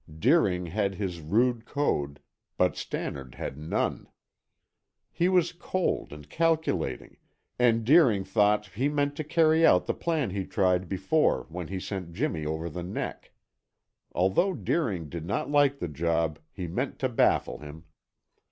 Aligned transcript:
Deering 0.17 0.65
had 0.65 0.95
his 0.95 1.19
rude 1.21 1.63
code, 1.63 2.19
but 2.57 2.75
Stannard 2.75 3.35
had 3.35 3.55
none. 3.55 4.07
He 5.11 5.29
was 5.29 5.51
cold 5.51 6.11
and 6.11 6.27
calculating, 6.27 7.17
and 7.59 7.85
Deering 7.85 8.23
thought 8.23 8.65
he 8.65 8.89
meant 8.89 9.15
to 9.17 9.23
carry 9.23 9.63
out 9.63 9.85
the 9.85 9.93
plan 9.93 10.31
he 10.31 10.43
tried 10.43 10.89
before 10.89 11.45
when 11.49 11.67
he 11.67 11.79
sent 11.79 12.13
Jimmy 12.13 12.47
over 12.47 12.67
the 12.67 12.81
neck. 12.81 13.31
Although 14.11 14.55
Deering 14.55 15.07
did 15.07 15.23
not 15.27 15.51
like 15.51 15.77
the 15.77 15.87
job, 15.87 16.39
he 16.51 16.65
meant 16.65 16.97
to 16.97 17.07
baffle 17.07 17.59
him. 17.59 17.83